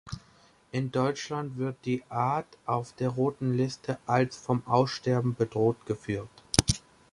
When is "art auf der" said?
2.09-3.09